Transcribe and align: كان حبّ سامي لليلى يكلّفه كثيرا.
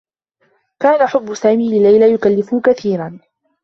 كان 0.79 1.07
حبّ 1.07 1.33
سامي 1.33 1.79
لليلى 1.79 2.13
يكلّفه 2.13 2.61
كثيرا. 2.61 3.19